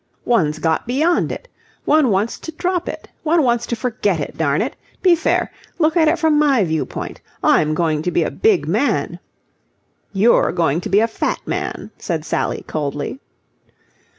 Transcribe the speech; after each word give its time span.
One's 0.25 0.57
got 0.57 0.87
beyond 0.87 1.31
it. 1.31 1.47
One 1.85 2.09
wants 2.09 2.39
to 2.39 2.51
drop 2.51 2.89
it. 2.89 3.07
One 3.21 3.43
wants 3.43 3.67
to 3.67 3.75
forget 3.75 4.19
it, 4.19 4.35
darn 4.35 4.59
it! 4.63 4.75
Be 5.03 5.13
fair. 5.13 5.51
Look 5.77 5.95
at 5.95 6.07
it 6.07 6.17
from 6.17 6.39
my 6.39 6.63
viewpoint. 6.63 7.21
I'm 7.43 7.75
going 7.75 8.01
to 8.01 8.09
be 8.09 8.23
a 8.23 8.31
big 8.31 8.67
man..." 8.67 9.19
"You're 10.11 10.51
going 10.53 10.81
to 10.81 10.89
be 10.89 11.01
a 11.01 11.07
fat 11.07 11.41
man," 11.45 11.91
said 11.99 12.25
Sally, 12.25 12.63
coldly. 12.65 13.19